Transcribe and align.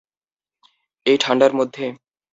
এই 1.05 1.17
ঠাণ্ডার 1.17 1.51
মধ্যে! 1.53 1.85